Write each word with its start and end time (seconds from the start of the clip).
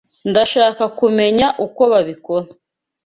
Ndashaka 0.29 0.83
kumenya 0.99 1.47
uko 1.65 1.81
babikora. 1.91 2.47